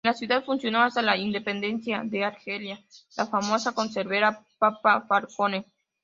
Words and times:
En 0.03 0.09
la 0.09 0.17
ciudad 0.17 0.43
funcionó 0.43 0.81
hasta 0.81 1.03
la 1.03 1.15
independencia 1.15 2.01
de 2.03 2.23
Argelia 2.25 2.83
la 3.17 3.27
famosa 3.27 3.73
conservera 3.75 4.43
Papa 4.57 5.01
Falcone. 5.07 5.63